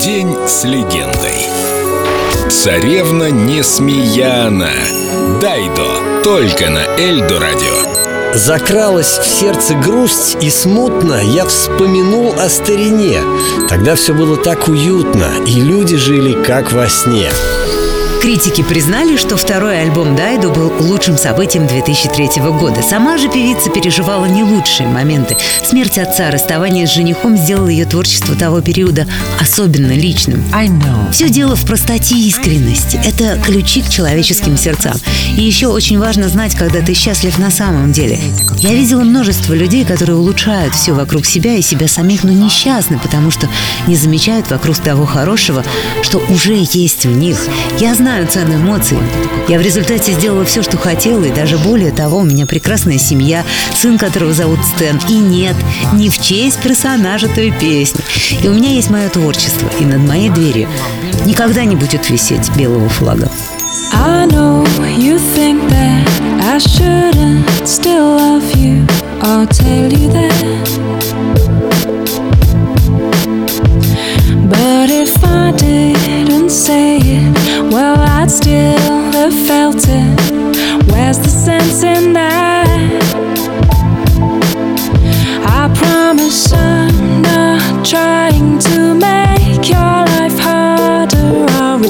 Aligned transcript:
День 0.00 0.36
с 0.46 0.64
легендой. 0.64 1.48
Царевна 2.50 3.30
Несмеяна. 3.30 4.70
Дайдо. 5.40 6.22
Только 6.22 6.68
на 6.68 6.84
Эльдо 6.98 7.40
радио. 7.40 8.34
Закралась 8.34 9.18
в 9.18 9.26
сердце 9.26 9.74
грусть 9.74 10.36
и 10.42 10.50
смутно 10.50 11.20
я 11.22 11.46
вспомянул 11.46 12.34
о 12.38 12.50
старине 12.50 13.22
Тогда 13.70 13.94
все 13.94 14.12
было 14.12 14.36
так 14.36 14.68
уютно, 14.68 15.30
и 15.46 15.60
люди 15.60 15.96
жили 15.96 16.34
как 16.44 16.72
во 16.72 16.88
сне 16.90 17.30
Критики 18.20 18.62
признали, 18.62 19.16
что 19.16 19.36
второй 19.36 19.82
альбом 19.82 20.16
Дайду 20.16 20.50
был 20.50 20.72
лучшим 20.80 21.16
событием 21.16 21.66
2003 21.66 22.42
года. 22.58 22.82
Сама 22.82 23.18
же 23.18 23.28
певица 23.28 23.70
переживала 23.70 24.24
не 24.24 24.42
лучшие 24.42 24.88
моменты. 24.88 25.36
Смерть 25.62 25.98
отца, 25.98 26.30
расставание 26.30 26.86
с 26.86 26.94
женихом 26.94 27.36
сделало 27.36 27.68
ее 27.68 27.84
творчество 27.84 28.34
того 28.34 28.60
периода 28.62 29.06
особенно 29.38 29.92
личным. 29.92 30.42
Все 31.12 31.28
дело 31.28 31.54
в 31.54 31.64
простоте 31.64 32.16
и 32.16 32.28
искренности. 32.28 33.00
Это 33.04 33.38
ключи 33.44 33.82
к 33.82 33.88
человеческим 33.88 34.56
сердцам. 34.56 34.94
И 35.36 35.42
еще 35.42 35.68
очень 35.68 35.98
важно 35.98 36.28
знать, 36.28 36.56
когда 36.56 36.80
ты 36.80 36.94
счастлив 36.94 37.38
на 37.38 37.50
самом 37.50 37.92
деле. 37.92 38.18
Я 38.58 38.72
видела 38.74 39.02
множество 39.02 39.52
людей, 39.52 39.84
которые 39.84 40.16
улучшают 40.16 40.74
все 40.74 40.92
вокруг 40.94 41.26
себя 41.26 41.54
и 41.54 41.62
себя 41.62 41.86
самих, 41.86 42.24
но 42.24 42.32
несчастны, 42.32 42.98
потому 42.98 43.30
что 43.30 43.48
не 43.86 43.94
замечают 43.94 44.50
вокруг 44.50 44.78
того 44.78 45.06
хорошего, 45.06 45.62
что 46.02 46.18
уже 46.30 46.64
есть 46.72 47.04
в 47.04 47.16
них. 47.16 47.38
Я 47.78 47.94
знаю, 47.94 48.05
знаю 48.06 48.28
цену 48.28 48.54
эмоций. 48.54 48.98
Я 49.48 49.58
в 49.58 49.62
результате 49.62 50.12
сделала 50.12 50.44
все, 50.44 50.62
что 50.62 50.76
хотела, 50.76 51.24
и 51.24 51.32
даже 51.32 51.58
более 51.58 51.90
того, 51.90 52.18
у 52.18 52.22
меня 52.22 52.46
прекрасная 52.46 52.98
семья, 52.98 53.42
сын 53.74 53.98
которого 53.98 54.32
зовут 54.32 54.60
Стэн. 54.64 55.00
И 55.08 55.14
нет, 55.14 55.56
не 55.92 56.08
в 56.08 56.16
честь 56.16 56.60
персонажа 56.62 57.26
той 57.26 57.50
песни. 57.50 58.04
И 58.40 58.46
у 58.46 58.54
меня 58.54 58.70
есть 58.70 58.90
мое 58.90 59.08
творчество, 59.08 59.68
и 59.80 59.84
над 59.84 60.06
моей 60.06 60.30
дверью 60.30 60.68
никогда 61.24 61.64
не 61.64 61.74
будет 61.74 62.08
висеть 62.08 62.48
белого 62.56 62.88
флага. 62.88 63.28
I 63.92 64.26
know 64.26 64.64
you 64.96 65.18
think 65.34 65.68
that 65.68 66.06
I 66.44 66.58
shouldn't 66.58 67.44
still 67.66 68.18
love 68.18 68.54
you 68.54 68.86
or 69.20 69.46
tell 69.46 69.92
you 69.92 70.12
that. 70.12 71.35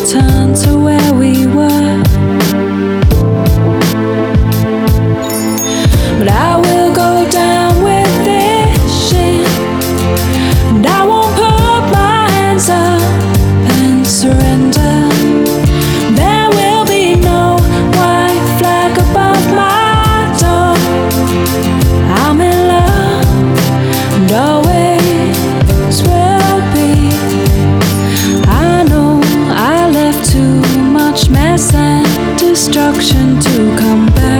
Return 0.07 0.55
to 0.55 0.79
where 0.79 1.15
we 1.15 1.47
were. 1.49 2.03
But 6.19 6.29
I 6.29 6.57
will 6.61 6.76
destruction 32.57 33.39
to 33.39 33.77
come 33.77 34.07
back 34.15 34.36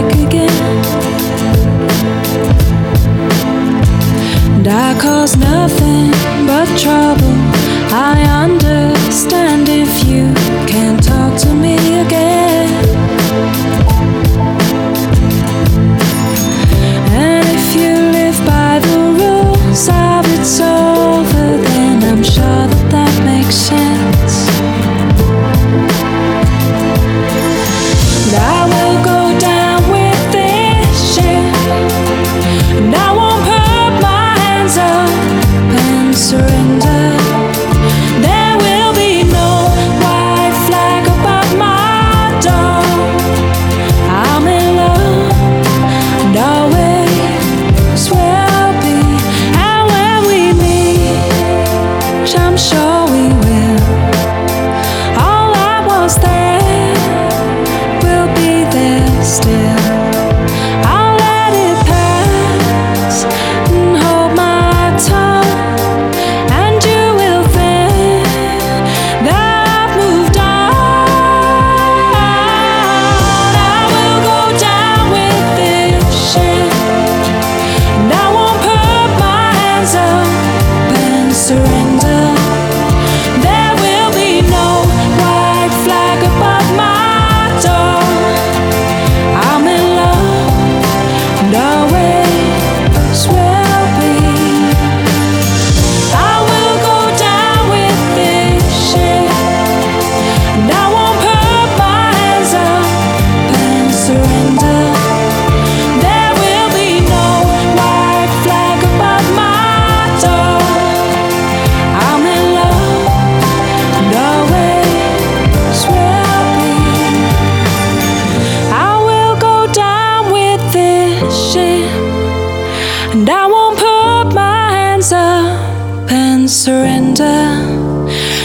surrender. 126.66 127.58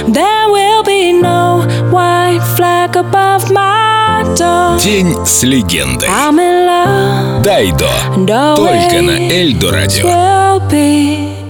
There 0.07 0.47
will 0.49 0.83
be 0.83 1.11
no 1.13 1.65
white 1.91 2.41
flag 2.55 2.95
above 2.95 3.49
my 3.51 4.23
door. 4.37 4.79
День 4.79 5.15
с 5.25 5.43
легендой. 5.43 6.07
I'm 6.07 6.39
in 6.39 6.65
love. 6.65 7.41
Дайдо. 7.43 7.89
And 8.15 8.27
Только 8.27 9.01
на 9.01 9.11
always 9.17 9.31
Эльдо 9.31 9.71
радио. 9.71 10.05
will 10.07 10.59
be. 10.69 11.40